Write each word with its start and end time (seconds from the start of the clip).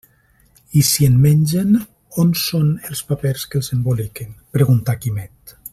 I 0.71 0.81
si 0.91 1.03
en 1.09 1.19
mengen, 1.25 1.75
on 2.25 2.33
són 2.47 2.67
els 2.91 3.03
papers 3.11 3.47
que 3.53 3.61
els 3.61 3.73
emboliquen? 3.79 4.33
—preguntà 4.49 5.01
Quimet. 5.05 5.61